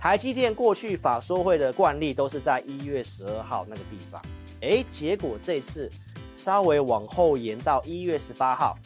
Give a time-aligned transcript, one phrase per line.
[0.00, 4.18] 台积电过去法说会的惯例都是在一月十二号那个地方，
[4.62, 5.90] 诶，结果这次
[6.38, 8.78] 稍微往后延到一月十八号，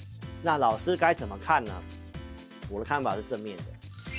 [0.42, 1.72] 那老师该怎么看呢？
[2.69, 3.62] 我的看法是正面的。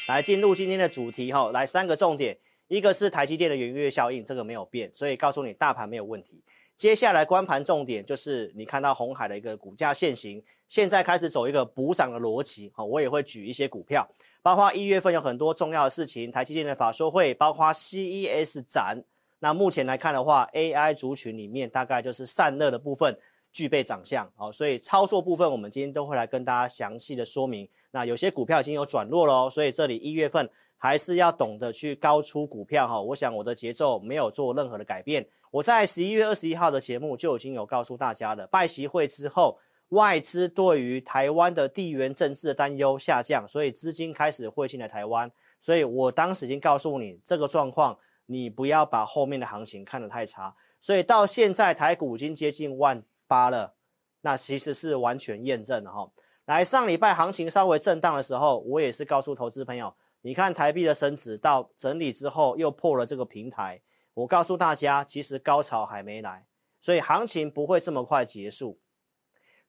[0.08, 2.38] 来进入今天的主题哈，来三个重点，
[2.70, 6.42] 一个是台积电的元月效应，这个没有变，所以告诉你大盘没有问题。
[6.78, 14.10] 接下来观盘重点就是你看到红海的一个股价线型，现在开始走一个补涨的逻辑，哈，我也会举一些股票。
[14.46, 19.04] 包括一月份有很多重要的事情，台积电的法说会，包括 CES 展。
[19.40, 23.18] 那目前来看的话，AI 族群里面大概就是散热的部分
[23.52, 27.68] 具备长相，好，所以操作部分我们今天都会来跟大家详细的说明。
[27.90, 33.02] 那有些股票已经有转弱了，所以这里一月份还是要懂得去高出股票哈。
[33.02, 35.26] 我想我的节奏没有做任何的改变。
[35.50, 39.58] 我在十一月二十一号的节目就已经有告诉大家了，拜习会之后。
[39.90, 45.32] 外资对于台湾的地缘政治的担忧下降，所以资金开始汇进来台湾。
[45.60, 50.56] 所以我当时已经告诉你这个状况，你不要把后面的行情看得太差。
[50.82, 53.76] 所以到现在台股已经接近万八了，
[54.22, 56.12] 那其实是完全验证了哈。
[56.46, 63.82] 来，上礼拜行情稍微震荡的时候，我也是告诉投资朋友，你看台币的升值到整理之后又破了这个平台，
[64.14, 66.46] 我告诉大家，其实高潮还没来，
[66.80, 68.80] 所以行情不会这么快结束。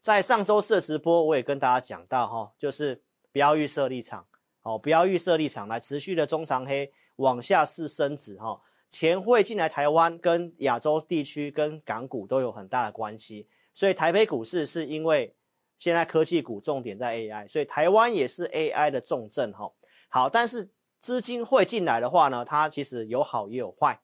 [0.00, 3.02] 在上周四的直播，我也跟大家讲到哈，就是
[3.32, 4.24] 不要预设立场，
[4.62, 15.34] 哦，不要预设立场，来持续的中长黑往下是升值哈，钱会进来台湾，跟亚洲地区跟港股都有很大的关系，所以台北股市是因为
[15.78, 19.72] 现在科技股重点在 AI，所以台湾也是 AI 的重镇哈。
[20.08, 24.00] 好，但是资金会进来的话呢，它其实有好也有坏，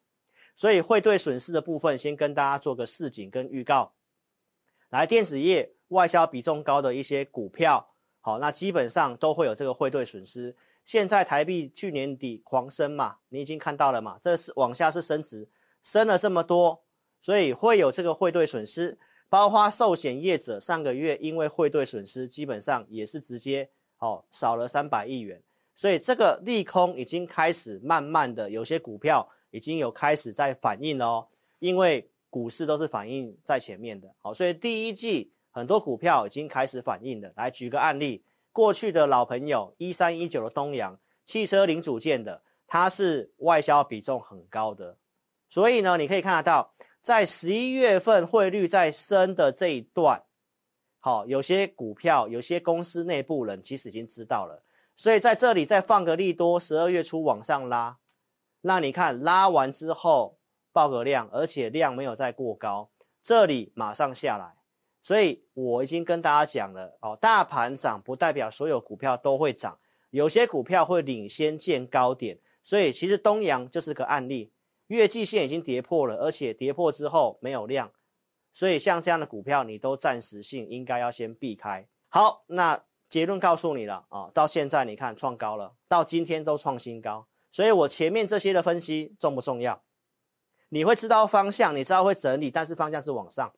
[0.56, 3.94] 所以汇兑损失的部分，先跟大家做个示警跟预告，
[4.90, 5.74] 来电子业。
[5.92, 10.56] 外销比重高的一些股票，好，那基本上都会有这个汇兑损失。
[10.84, 15.48] 现在台币去年底狂升嘛，你已经看到了嘛，这是往下是升值，
[15.82, 16.82] 升了这么多，
[17.20, 18.98] 所以会有这个汇兑损失。
[19.28, 25.40] 包括寿险业者上个月因为汇兑损失，基本上也是直接哦少了三百亿元，
[25.74, 31.28] 所以这个利空已经开始慢慢的，有些股票已经有开始在反应了哦，
[31.61, 35.31] 因为股市都是反应在前面的，好，所以第一季。
[35.52, 37.33] 很多股票已经开始反应了。
[37.36, 44.96] 来举个案例，过去的老朋友一三一九的东阳汽车零组件的，它是外销比重很高的，
[45.48, 50.24] 所以呢，你可以看得到，在十一月份汇率在升的这一段，
[50.98, 54.64] 好，有些股票、有些公司内部人其实已经知道了，
[54.96, 57.98] 所以在这里再放个利多，十二月初往上拉，
[58.62, 60.39] 那你看拉完之后
[60.73, 62.91] 爆个量，而且量没有再过高，
[63.23, 64.61] 这里马上下来。
[65.02, 69.79] 所以我已经跟大家讲了哦，大盘涨不代表所有股票都会涨，
[70.11, 72.39] 有些股票会领先见高点。
[72.63, 74.52] 所以其实东阳就是个案例，
[74.86, 77.91] 月季线已经跌破了，而且跌破之后没有量，
[78.52, 81.89] 所以像这样的股票你都暂时性应该要先避开。
[82.08, 89.83] 好，那结论告诉你了啊，到现在你看创高了，到今天都创新高，所以我前面这些的分析重不重要？
[90.68, 93.52] 你会知道方向，你知道会整理，但是方向是往上。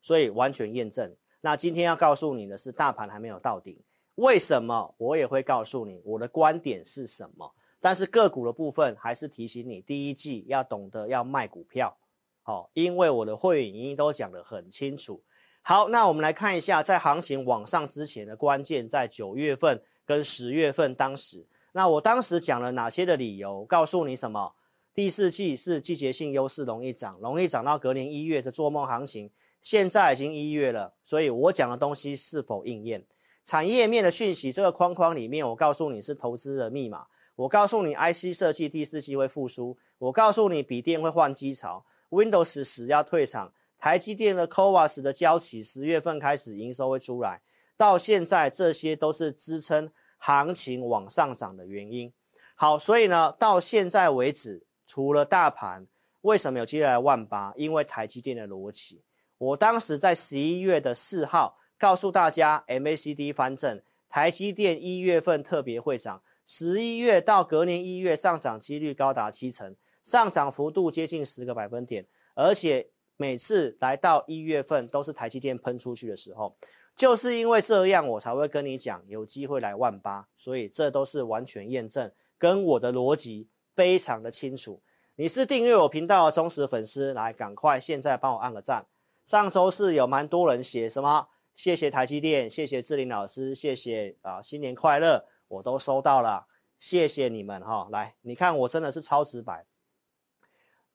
[0.00, 1.14] 所以完全验证。
[1.40, 3.78] 那今天要告诉你的是，大盘还没有到顶。
[4.16, 4.94] 为什么？
[4.98, 7.54] 我也会告诉你我的观点是什么。
[7.80, 11.96] 但是个股的部分还是提醒你，第一季要懂得要卖股票。
[12.42, 15.22] 好，因为我的会员已经都讲得很清楚。
[15.62, 23.64] 好，那我们来看一下，在行情往上之前的关键，在九月份跟十月份当时，那我当时讲了哪些的理由？
[23.64, 24.54] 告诉你什么？
[24.92, 29.30] 第四季是季节性优势，容易涨，容易涨到隔年一月的做梦行情。
[29.60, 33.04] 现在已经一月了，所以我讲的东西是否应验？
[33.44, 37.06] 产业面的讯息，这个框框里面，我告诉你是投资的密码。
[37.36, 39.78] 我告诉你，IC 设计第四季会复苏。
[39.98, 43.52] 我告诉你，笔电会换机潮，Windows 十要退场。
[43.78, 47.40] 台积电的 CoWoS 的交期十月份开始营收会出来。
[47.76, 52.12] 到现在，这些都是支撑行情往上涨的原因。
[52.56, 55.86] 好，所以呢，到现在为止，除了大盘，
[56.22, 57.54] 为什么有接下来万八？
[57.56, 59.00] 因为台积电的逻辑。
[59.38, 76.56] 我当时在十一月的四号告诉大家，MACD 翻正，台积电一月份特别会涨，十一月到隔年一月上涨几率高达七成，上涨幅度接近十个百分点，而且每次来到一月份都是台积电喷出去的时候，
[76.96, 84.82] 就是因为这样，我才会跟你讲有机会来万八，所以这都是完全验证，跟我的逻辑非常的清楚。
[85.14, 88.86] 你是订阅我频道的忠实粉丝，来赶快现在帮我按个赞。
[89.28, 91.28] 上周四有蛮多人写什么？
[91.52, 96.46] 谢谢台积电，谢谢志玲老师，谢谢啊，新年快乐，我都收到了。
[96.78, 97.86] 谢谢你们哈。
[97.92, 99.66] 来，你看我真的是超直白。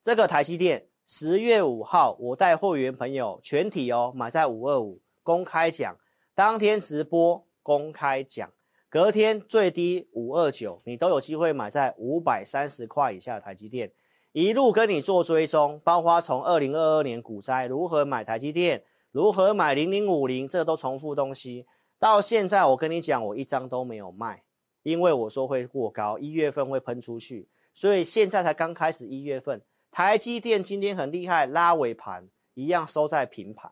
[0.02, 5.96] 这个台积电十月五号，我带会员朋友全体哦买在五二五公开讲，
[6.34, 8.52] 当天直播公开讲，
[8.88, 13.92] 隔天最低五二九，你都有机会买在五百三十块以下的台积电。
[14.34, 18.82] 一路跟你做追踪，包括从二零二二年股灾如何买台积电，
[19.12, 21.66] 如何买零零五零，这都重复东西。
[22.00, 24.42] 到现在我跟你讲，我一张都没有卖，
[24.82, 29.62] 因为我说会过高，一月份会喷出去，所以现在才刚开始一月份。
[29.92, 33.70] 台积电今天很厉害，拉尾盘一样收在平盘。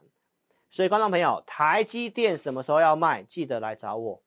[0.71, 3.25] 所以观众朋友，台积电什么时候要卖？
[3.25, 4.23] 记得来找我，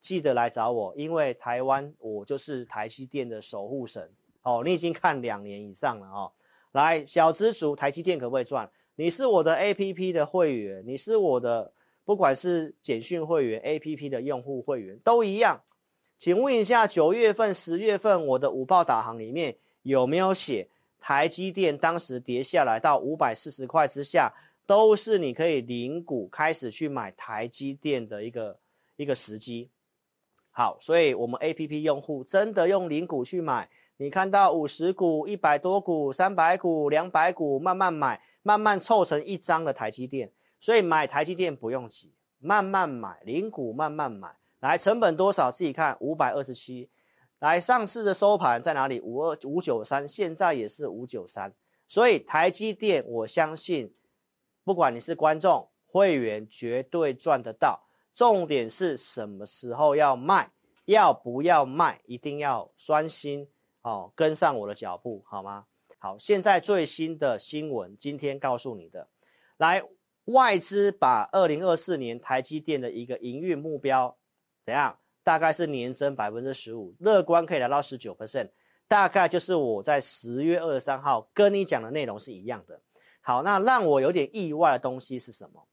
[0.00, 4.10] 记得来找我，因为台湾我就是台积电的守护神。
[4.42, 6.32] 哦，你已经看两年以上了哦。
[6.72, 8.70] 来，小资族，台积电可不可以赚？
[8.94, 11.72] 你是我的 APP 的会员，你是我的，
[12.04, 15.60] 不管是简讯会员、APP 的用户会员都一样。
[16.16, 20.68] 请问一下，九月份、十月份我的午报导航里面有没有写
[21.00, 24.32] 台积电当时跌下来到五百四十块之下，
[24.66, 28.58] 都是你可以零股开始去买台积电的一个
[28.96, 29.70] 一个时机。
[30.50, 33.68] 好，所以我们 APP 用户真的用零股去买。
[34.00, 40.32] 你看到五十股、一百多股、三百股、两百股，慢慢买，慢慢凑成一张的台积电。
[40.58, 44.36] 所以买台积电不用急，慢慢买，零股慢慢买。
[44.60, 45.52] 来，成本多少？
[45.52, 46.88] 自己看，五百二十七。
[47.40, 49.02] 来，上市的收盘在哪里？
[49.02, 51.52] 五二五九三，现在也是五九三。
[51.86, 53.92] 所以台积电，我相信，
[54.64, 57.82] 不管你是观众、会员，绝对赚得到。
[58.14, 60.52] 重点是什么时候要卖，
[60.86, 63.46] 要不要卖，一定要专心。
[63.82, 65.66] 哦，跟上我的脚步好吗？
[65.98, 69.08] 好，现在最新的新闻，今天告诉你的，
[69.56, 69.82] 来，
[70.26, 74.16] 外资把二零二四年台积电的一个营运目标
[74.64, 74.98] 怎样？
[75.22, 78.50] 大概是年增百分之十五，乐观可以达到十九 percent，
[78.88, 82.80] 大概就是我在十月二十三号跟你讲的内容是一样的。
[83.20, 85.66] 好，那让我有点意外的东西是什么？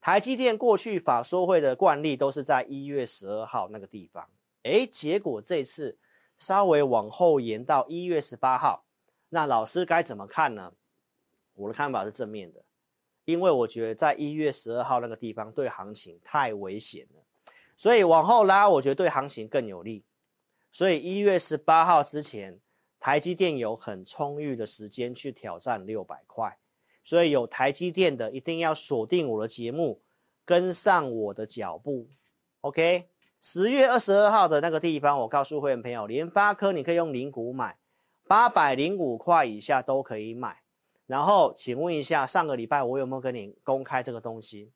[0.00, 4.28] 台积电过去法说会的惯例都是在一月十二号那个地方，
[4.62, 5.98] 诶，结果这次。
[6.40, 8.84] 稍微往后延到一月十八号，
[9.28, 10.72] 那老师该怎么看呢？
[11.54, 12.64] 我的看法是正面的，
[13.26, 17.22] 因为我觉得在一月十二号那个地方对行情太危险了，
[17.76, 20.02] 所以往后拉，我觉得对行情更有利。
[20.72, 22.58] 所以一月十八号之前，
[22.98, 26.58] 台积电有很充裕的时间去挑战六百块，
[27.04, 30.00] 所以有台积电的一定要锁定我的节目，
[30.46, 32.08] 跟上我的脚步
[32.62, 33.08] ，OK。
[33.42, 37.78] 十月二十二号的那个地方，我告诉会员朋友，联发科你可以用零股买，
[38.28, 40.62] 八百零五块以下都可以买。
[41.06, 44.72] 然后，请问一下，上个礼拜我有没有跟你公开这个东西？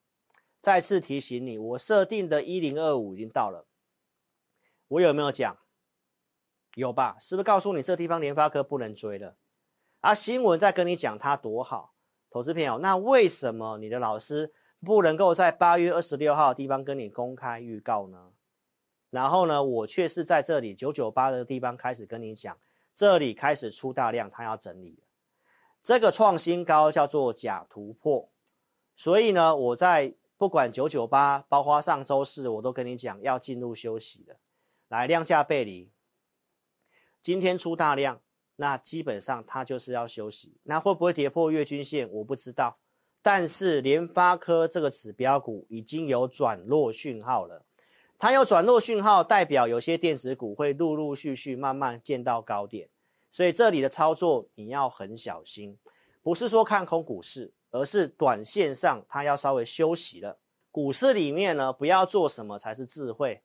[0.60, 3.66] 再次提醒你，我设定的一零二五已经到了，
[4.88, 5.58] 我有没有讲？
[6.74, 7.16] 有吧？
[7.20, 9.36] 是不是告诉你这地方联发科不能追了？
[10.00, 11.94] 啊，新闻在跟你讲它多好，
[12.30, 18.32] 投资朋友，那为什么你的老师不能够在八月二十六号地方跟你公开预告呢？
[19.14, 22.58] 然后呢，我却是在这里九九八的地方开始跟你讲，
[22.92, 24.98] 这里开始出大量，它要整理。
[25.84, 28.28] 这个创新高叫做假突破，
[28.96, 34.34] 所以呢，我在不管九九八，包括上周四，我都跟你讲要进入休息了。
[34.88, 35.92] 来，量价背离，
[37.22, 38.20] 今天出大量，
[38.56, 40.56] 那基本上它就是要休息。
[40.64, 42.10] 那会不会跌破月均线？
[42.10, 42.78] 我不知道。
[43.22, 47.63] 但是联发科这个指标股已经有转弱讯号了。
[48.24, 52.88] 它有转弱讯号，代表有些电子股会陆陆续续慢慢见到高点，
[53.30, 55.76] 所以这里的操作你要很小心，
[56.22, 60.38] 不是说看空股市，而是短线上它要稍微休息了。
[60.70, 63.42] 股市里面呢，不要做什么才是智慧，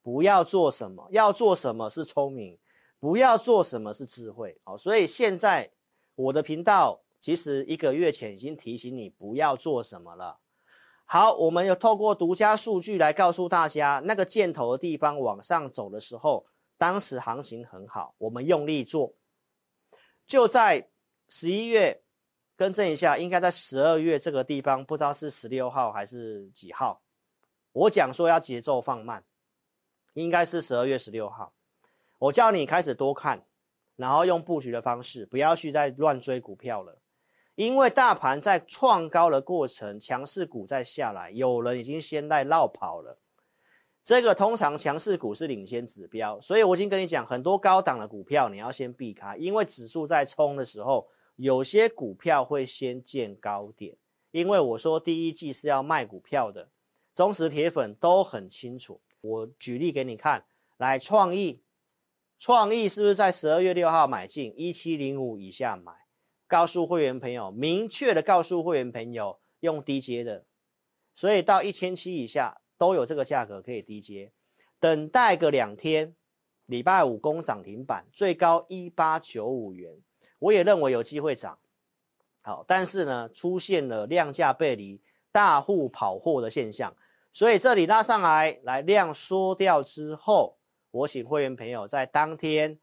[0.00, 2.58] 不要做什么，要做什么是聪明，
[2.98, 4.58] 不要做什么是智慧。
[4.64, 5.70] 好，所以现在
[6.14, 10.38] 我的频道其实一个月前已经提醒你不要做什么了。
[11.06, 16.46] 好，我们有透过独家数据来告诉大家，那个箭头的地方往上走的时候，
[16.78, 19.14] 当时行情很好，我们用力做。
[20.26, 20.88] 就在
[21.28, 22.02] 十一月，
[22.56, 27.02] 更正一下，应该在十二月这个地方，不知道是十六号还是几号，
[27.72, 29.24] 我讲说要节奏放慢，
[30.14, 31.52] 应该是十二月十六号。
[32.18, 33.46] 我叫你开始多看，
[33.96, 36.98] 然后用布局的方式，不要去再乱追股票了。
[37.54, 43.18] 因为大盘在创高的过程，强势股在下来，有人已经先在绕跑了。
[44.02, 53.96] 这个通常强势股是领先指标，所以我已经跟你讲，很多高档的股票你要先避开，因为指数在冲的时候，有些股票会先见高点。
[54.30, 56.68] 因为我说第一季是要卖股票的，
[57.14, 59.00] 忠实铁粉都很清楚。
[59.20, 60.44] 我举例给你看，
[60.76, 61.62] 来创意
[62.38, 66.03] 创意是不是在十二月六号买进一七零五以下买？
[66.54, 70.44] 告诉会员朋友，明确的告诉会员朋友，用低阶的，
[71.12, 74.30] 所以到一千七以下都有这个价格可以低阶，
[74.78, 76.14] 等待个两天，
[76.66, 80.00] 礼拜五攻涨停板，最高一八九五元，
[80.38, 81.58] 我也认为有机会涨。
[82.40, 86.96] 好，但是呢，出现了量价背离、大户跑货的现象，
[87.32, 90.56] 所以这里拉上来，来量缩掉之后。
[90.92, 92.78] 我请会员朋友在当天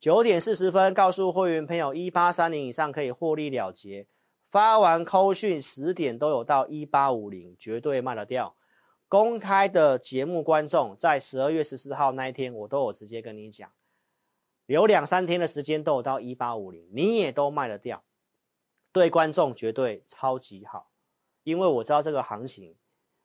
[0.00, 4.06] 九点四十分告诉会员朋友，一八三零以上可以获利了结。
[4.48, 8.56] 发完扣讯十点都有到一八五零，绝对卖得掉。
[9.08, 13.70] 公开的节目观众在十二月十四号那一天，我都有直接跟你讲，
[14.64, 18.02] 有两三天的时间都有到一八五零，你也都卖得掉。
[18.92, 20.90] 对观众绝对超级好，
[21.42, 22.74] 因为我知道这个行情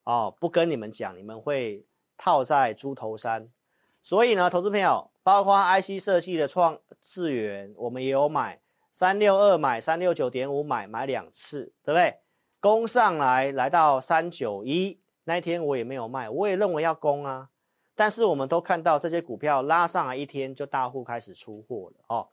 [0.04, 1.86] 哦，不跟你们讲，你们会
[2.18, 3.50] 套在猪头山。
[4.04, 12.20] 所以呢，投资朋友，包括 IC 设计的创智原，我们也有买三六二买三六九点五买买两次，对不对？
[12.60, 17.50] 攻上来来到三九一那一天我也没有卖，我也认为要攻啊。
[17.96, 22.28] 但是我们都看到这些股票拉上来一天就大户开始出货了哦。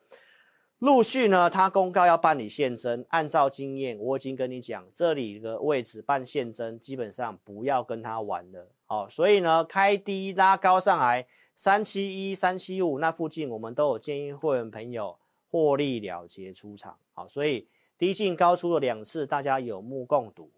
[0.79, 9.07] 陆续呢，他公告要办理现增，按照经验，我已经跟你讲，这里的位置办现增，基本上不要跟他玩了哦。
[9.09, 11.27] 所以呢，开低拉高上来。
[11.57, 15.19] 三七一、三七五那附近，我们都有建议会员朋友
[15.51, 16.99] 获利了结出场。
[17.13, 20.51] 好，所以低进高出了两次，大家有目共睹，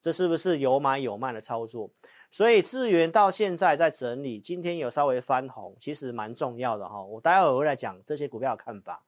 [0.00, 1.90] 这是不是有买有卖的操作？
[2.30, 7.02] 所以智源到现在在整理，今天有稍微翻红，其实蛮重要的哈。
[7.02, 9.04] 我待会儿会来讲这些股票的看法。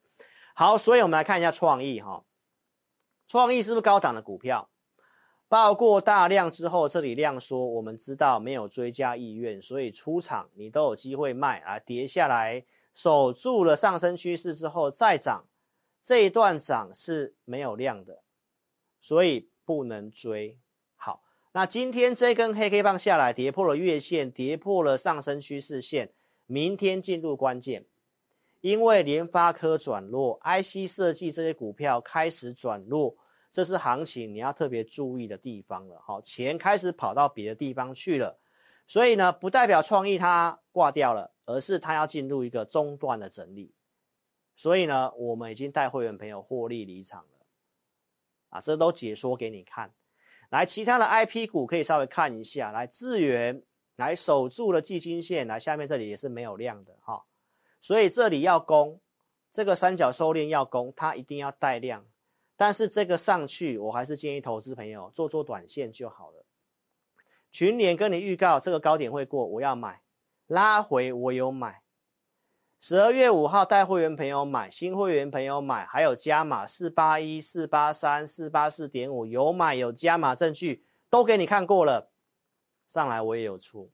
[0.55, 2.25] 好，所以我们来看一下创意哈，
[3.27, 4.71] 创意是不是高档的股票？
[5.49, 11.79] 爆过大量之后，这里量缩，我们知道没有追加意愿，所以出场你都有机会卖啊。
[11.79, 15.47] 跌下来守住了上升趋势之后再涨，
[16.05, 18.23] 这一段涨是没有量的，
[19.01, 20.59] 所以不能追。
[20.95, 26.13] 好，那今天这根黑 K 棒下来，跌破了月线，跌破了上升趋势线，
[26.45, 27.87] 明天进入关键，
[28.61, 33.17] 因为联发科转弱，IC 设计这些股票开始转弱。
[33.51, 38.39] 这是行情你要特别注意的地方了，好，钱开始跑到别的地方去了，
[38.87, 43.73] 所以呢，不代表创意它挂掉了，而是它要进入一个中段的整理，
[44.55, 47.47] 所以呢，我们已经带会员朋友获利离场了，
[48.51, 49.95] 啊，这都解说给你看，
[50.51, 53.63] 来，其他的 IP 股可以稍微看一下，来，智源
[53.97, 57.25] 来守住了季均线，来，下面这里也是没有量的哈，
[57.81, 59.01] 所以这里要攻，
[59.55, 62.05] 这个三角收敛要攻，它一定要带量。
[62.59, 66.45] 但是这个上去，我还是建议投资朋友做做短线就好了。
[67.53, 70.03] 群联跟你预告这个高点会过，我要买，
[70.49, 71.85] 拉回我有买。
[72.81, 82.11] 十二月五号带会员朋友买，新会员朋友买，还有加码四八一、四八三、四八四点五有买有加码证据都给你看过了，
[82.89, 83.93] 上来我也有出。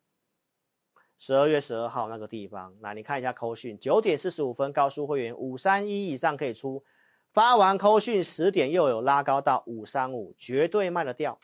[1.19, 6.83] 十二月十二号那个地方，来你看一下扣讯，九点四十五分告诉会员五三一以上可以出。
[7.35, 11.41] 发完扣讯十点又有拉高到五三五，绝对卖得掉。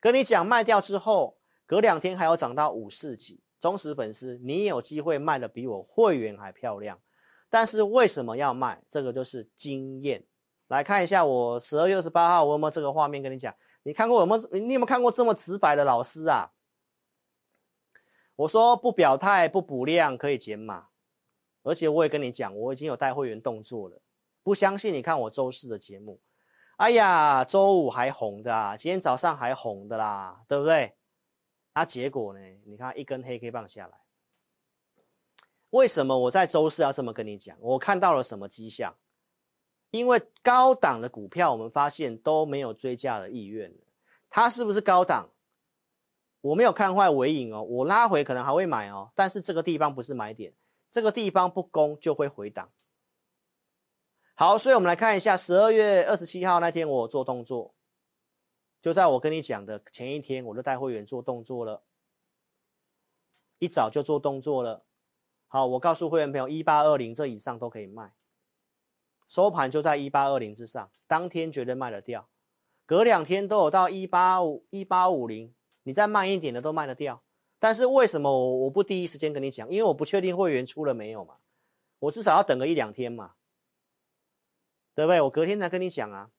[0.00, 1.36] 跟你讲卖掉之后，
[1.66, 3.42] 隔两天还有涨到五四几。
[3.60, 6.98] 忠实粉丝，你有机会卖的比我会员还漂亮。
[7.50, 8.82] 但是为什么要卖？
[8.88, 10.24] 这个就是经验。
[10.68, 13.54] 来看一下我十二月二十八号，我有没有这个画面跟你讲？
[13.82, 14.58] 你看过有没有？
[14.58, 16.52] 你有没有看过这么直白的老师啊？
[18.36, 20.88] 我说不表态不补量可以减码，
[21.62, 24.00] 而且我也跟你讲，我已经有带会员动作了。
[24.44, 24.94] 不相信？
[24.94, 26.20] 你看我周四的节目，
[26.76, 30.94] 哎呀，周五还红的啊，今天早上还红的啦，对不对？
[31.72, 32.40] 那、啊、结果呢？
[32.66, 33.98] 你看一根黑 K 棒下来，
[35.70, 37.56] 为什么我在周四要这么跟你讲？
[37.58, 38.94] 我看到了什么迹象？
[39.90, 43.74] 因为高档的股票，我们发现都没有追价的意愿。
[44.28, 45.30] 它是不是高档？
[46.42, 50.52] 我没有看坏尾影哦，我拉回可能还会买哦，但是这个地方不是买点，
[50.90, 52.70] 这个地方不攻就会回档。
[54.36, 57.72] 好，所以我们来看一下十二月二十七号那天，我做动作，
[58.82, 61.84] 就在我跟你讲的前一天，我就带会员做动作了，
[63.60, 64.84] 一早就做动作了。
[65.46, 68.12] 好，我告诉会员朋友，一八二零这以上都可以卖，
[69.28, 72.28] 收盘就在一八二零之上，当天绝对卖得掉。
[72.86, 77.22] 隔两天都有到一八五一八五零，你再慢一点的都卖得掉。
[77.60, 79.70] 但是为什么我我不第一时间跟你讲？
[79.70, 81.36] 因为我不确定会员出了没有嘛，
[82.00, 83.36] 我至少要等个一两天嘛。
[84.94, 85.20] 对不对？
[85.20, 86.30] 我隔天才跟你讲啊，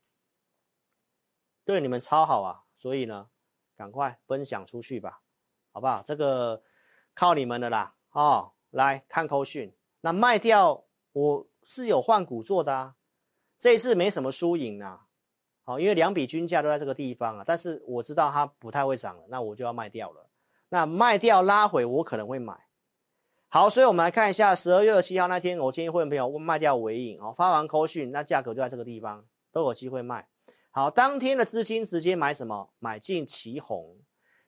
[1.64, 3.30] 对你们超好啊，所以呢，
[3.76, 5.22] 赶快分享出去吧，
[5.72, 6.02] 好不好？
[6.04, 6.64] 这个
[7.14, 12.96] 靠你们的啦，哦，来看扣讯，那卖掉我是有换股做的啊，
[13.60, 15.08] 这一次没什么输赢啊，
[15.64, 20.30] 好，因为两笔均价都在这个地方啊，但是我知道它不太会涨了，那我就要卖掉了。
[20.70, 22.65] 那卖掉拉回我可能会买。
[23.56, 30.28] 好，所以我们来看一下十二月二七号那天，我建议会员朋友卖掉尾影哦，发完扣讯，那价格就在这个地方，都有机会卖。
[30.72, 32.74] 好，当天的资金直接买什么？
[32.80, 33.96] 买进奇红，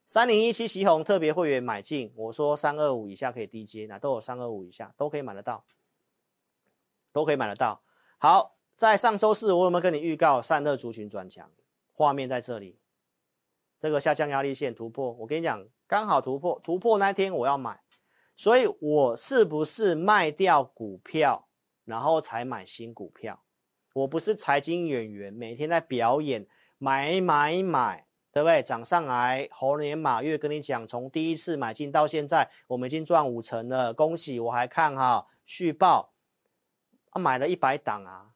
[0.06, 2.12] 三零一七奇红特别会员买进。
[2.18, 5.64] 我说三二五以下可以低接，那都有三二五以下都可以买得到，
[7.14, 7.82] 都可以买得到。
[8.18, 11.50] 好，在上周四我有没有跟你预告散热族群转强？
[11.94, 12.82] 画面在这里，
[13.80, 17.80] 这个下降压力线突破，我跟你讲，刚好突破，突破那天我要买，
[18.38, 21.50] 所以我是不是卖掉股票，
[21.84, 23.44] 然后才买新股票？
[23.94, 28.62] 我不是财经演员，每天在表演买买买，对不对？
[28.62, 34.40] 涨上来，猴年马月跟你讲，从第一次买进到现在，我们已经赚五成了，恭喜！
[34.40, 36.14] 我还看哈续报，
[37.10, 38.36] 啊，买了一百档啊，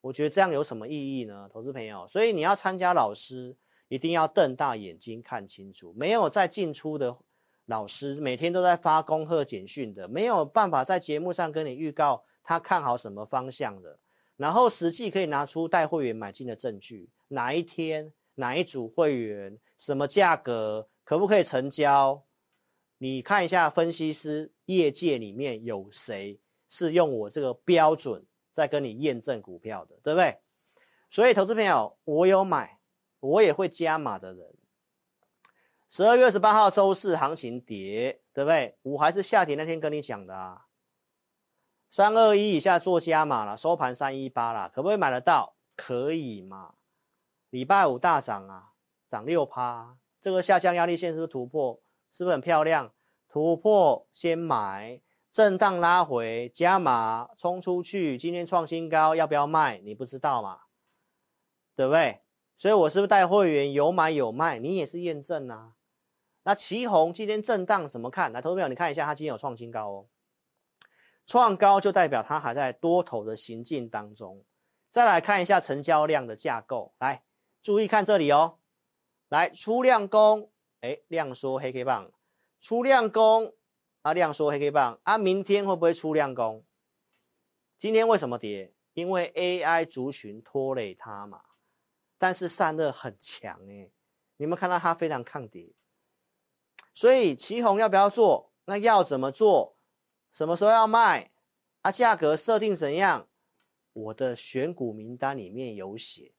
[0.00, 1.46] 我觉得这样有什么意义呢？
[1.52, 3.54] 投资朋友，所以你要参加老师，
[3.88, 7.18] 一定要瞪大眼睛看清楚，没有在进出的
[7.68, 13.98] 老师，每天都在发恭贺简讯的，没有办法在节目上跟你预告他看好什么方向的。
[14.38, 22.24] 然后实际可以拿出带会员买进的证据，哪一天哪一组会员什么价格可不可以成交？
[22.96, 30.38] 你看一下分析师业界里面有谁是用我这个标准在跟你验证股票的，对不对？
[31.10, 32.78] 所以投资朋友，我有买，
[33.20, 34.54] 我也会加码的人。
[35.90, 38.76] 十二月十八号周四行情跌，对不对？
[38.82, 40.66] 我还是下跌那天跟你讲的啊。
[41.88, 45.56] 三二一以下做加码了，收盘三一八了，可不可以买得到？
[45.74, 46.74] 可以嘛？
[47.48, 48.72] 礼拜五大涨啊，
[49.08, 51.80] 涨六趴，这个下降压力线是不是突破？
[52.10, 52.92] 是不是很漂亮？
[53.26, 55.00] 突破先买，
[55.32, 59.78] 震荡拉回加码，冲出去，今天创新高，要不要卖？
[59.78, 60.60] 你不知道嘛？
[61.74, 62.20] 对不对？
[62.58, 64.58] 所以我是不是带会员有买有卖？
[64.58, 65.76] 你也是验证啊。
[66.48, 68.32] 那奇鋐今天震荡怎么看？
[68.32, 70.08] 来，投资朋友，你看一下，它今天有创新高哦。
[71.26, 74.42] 创高就代表它还在多头的行进当中。
[74.90, 77.22] 再来看一下成交量的架构，来
[77.60, 78.60] 注意看这里哦。
[79.28, 82.10] 来出量攻，哎，量缩黑 K 棒，
[82.62, 83.54] 出量攻
[84.00, 86.64] 啊，量缩黑 K 棒啊，明天会不会出量攻？
[87.78, 88.72] 今天为什么跌？
[88.94, 91.42] 因为 AI 族群拖累它嘛。
[92.16, 93.90] 但是散热很强哎，
[94.38, 95.74] 你们看到它非常抗跌，
[96.98, 98.50] 所以奇红要不要做？
[98.64, 99.76] 那要怎么做？
[100.32, 101.30] 什么时候要卖？
[101.82, 103.28] 啊，价格设定怎样？
[103.92, 106.32] 我的选股名单里面有写。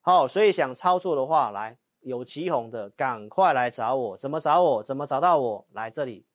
[0.00, 4.16] 好，所以想操作的话，来有奇红的，赶快来找我。
[4.16, 4.82] 怎么找我？
[4.82, 5.66] 怎么找到我？
[5.70, 6.26] 来这里。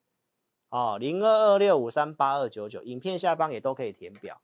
[0.70, 4.40] 哦，零二二六五三八二九九，影片下方也都可以填表。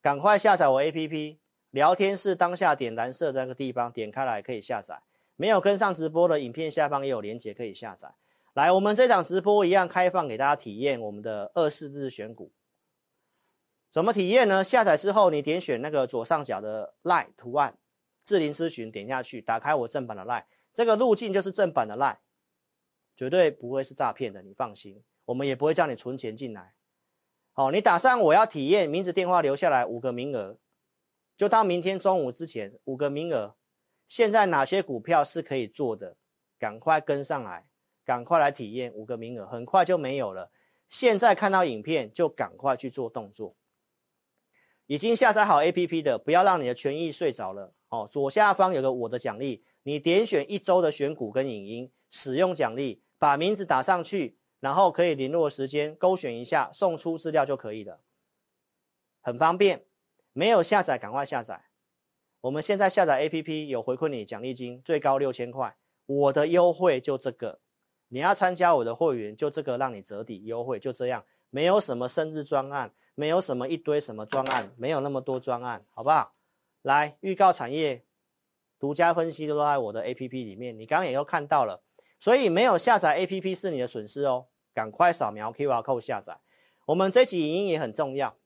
[0.00, 1.38] 赶快下载我 APP，
[1.70, 5.02] 聊天室当下点蓝色的那个地方，点开来可以下载。
[5.42, 8.14] 没有跟上直播的，影片下方也有连接可以下载。
[8.52, 12.52] 来，我们这场直播一样开放给大家体验我们的二四日选股，
[13.90, 14.62] 怎么体验呢？
[14.62, 17.76] 下载之后，你点选那个左上角的 LINE 图案，
[18.22, 22.18] 智林咨询，点下去，打开我正版的 LINE，这个路径就是正版的 LINE，
[23.16, 26.74] 绝对不会是诈骗的，你放心，我们也不会叫你存钱进来。
[27.52, 30.58] 好，你打上我要体验，名字电话留下来，五个名额，
[31.36, 33.56] 就到明天中午之前，五个名额。
[34.12, 36.18] 现在哪些股票是可以做的？
[36.58, 37.66] 赶快跟上来。
[38.04, 40.50] 赶快来体验五个名额，很快就没有了。
[40.90, 43.56] 现在看到影片就赶快去做动作。
[44.84, 48.06] 已经下载好 APP 的，不要让你的权益睡着了哦。
[48.06, 58.02] 左下方有个我的奖励，你点选一周的选股跟影音使用奖励，把名字打上去，然后可以联络时间，勾选一下送出资料就可以了，
[59.22, 59.86] 很方便。
[60.34, 61.71] 没有下载赶快下载。
[62.42, 65.76] 我们现在下载 APP 有回馈你奖励金，最高六千块。
[66.06, 67.60] 我的优惠就这个。
[68.08, 76.34] 你要参加我的会员，就这个让你折抵优惠，就这样，没有什么生日专案，没有什么一堆什么专案，没有那么多专案，好不好？
[76.82, 78.02] 来预告产业，
[78.80, 81.84] 独家分析都在我的 APP 里面，你刚刚也都看到了，
[82.18, 86.40] 所以没有下载 APP 是你的损失哦，赶快扫描 QR code 下载。
[86.86, 88.36] 我们这集影音也很重要，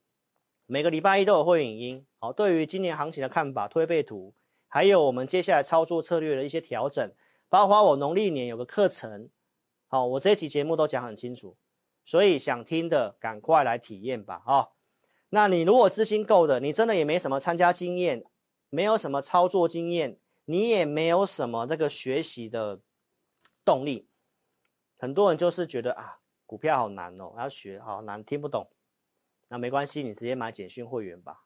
[0.68, 4.34] 每个礼拜一都有会影音，好，对于今年行情的看法、推背图，
[4.66, 7.12] 还有我们接下来操作策略的一些调整，
[7.48, 9.30] 包括我农历年有个课程。
[9.86, 11.56] 好，我这期节目都讲很清楚，
[12.04, 14.42] 所以想听的赶快来体验吧！
[14.44, 14.70] 啊，
[15.28, 18.24] 那你如果资金够的，你真的也没什么参加经验，
[18.68, 22.80] 没有什么操作经验，你也没有什么这个学习的
[23.64, 24.08] 动力。
[24.96, 28.68] 很多人就是觉得啊，股票好难哦，要学好难，听不懂。
[29.48, 31.44] 那没关系，你直接买简讯会员吧。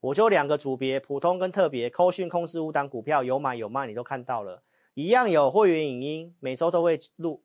[0.00, 4.62] 我就两个组别，普通跟特别，扣讯控制五档股票，有买有卖，你都看到了，
[4.94, 7.42] 一样有会员影音，每周都会录，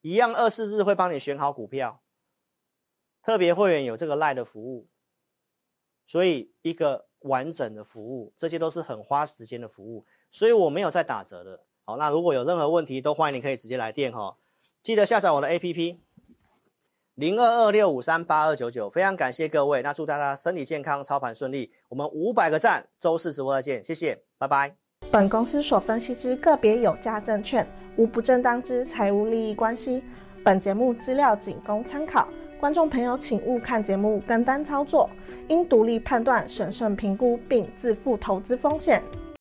[0.00, 2.00] 一样二四日会帮你选好股票。
[3.22, 4.88] 特别会员有这个赖的服务，
[6.06, 11.64] 所以一个完整的服务，这些都是很花时间的服务，所以我没有在打折的。
[11.84, 14.36] 好，那如果有任何问题，都欢迎你可以直接来电哈，
[14.82, 16.00] 记得下载我的 APP。
[17.16, 21.70] 零二二六五三八二九九，非常感谢各位，那祝大家身体健康，操盘顺利。
[21.90, 24.74] 我们五百个赞，周四直播再见，谢谢，拜拜。
[25.10, 30.02] 本公司所分析之个别有价证券，无不正当之财务利益关系。
[30.42, 32.26] 本节目资料仅供参考，
[32.58, 35.10] 观众朋友请勿看节目跟单操作，
[35.48, 39.02] 应独立判断、审慎评估并自负投资风险。